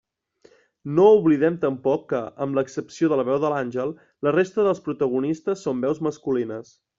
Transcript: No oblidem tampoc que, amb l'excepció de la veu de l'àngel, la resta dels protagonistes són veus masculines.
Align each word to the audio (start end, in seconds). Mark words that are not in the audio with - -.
No 0.99 1.03
oblidem 1.17 1.59
tampoc 1.65 2.07
que, 2.13 2.21
amb 2.45 2.57
l'excepció 2.59 3.11
de 3.11 3.19
la 3.21 3.25
veu 3.27 3.37
de 3.45 3.51
l'àngel, 3.55 3.93
la 4.29 4.35
resta 4.37 4.67
dels 4.69 4.83
protagonistes 4.89 5.63
són 5.69 5.85
veus 5.87 6.03
masculines. 6.09 6.75